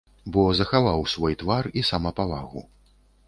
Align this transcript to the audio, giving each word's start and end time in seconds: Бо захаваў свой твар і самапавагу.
Бо 0.35 0.45
захаваў 0.59 1.03
свой 1.13 1.37
твар 1.43 1.69
і 1.81 1.85
самапавагу. 1.91 2.61